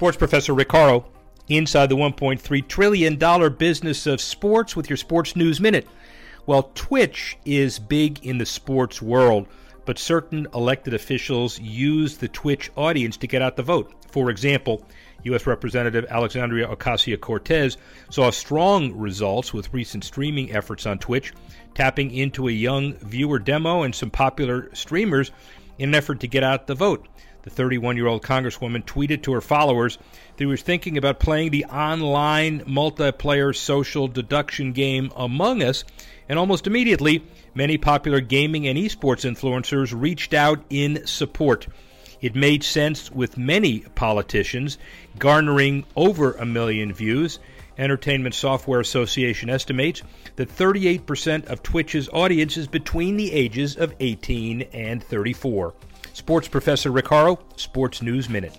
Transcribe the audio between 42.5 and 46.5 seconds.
sense with many politicians, garnering over a